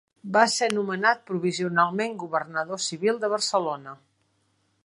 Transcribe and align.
Va 0.35 0.45
ser 0.53 0.69
nomenat 0.77 1.21
provisionalment 1.27 2.17
governador 2.25 2.83
civil 2.89 3.23
de 3.27 3.33
Barcelona. 3.37 3.99